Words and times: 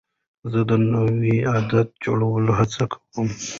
زه 0.51 0.59
د 0.69 0.71
نوي 0.93 1.37
عادت 1.51 1.87
جوړولو 2.03 2.51
هڅه 2.59 2.83
کوم. 2.91 3.27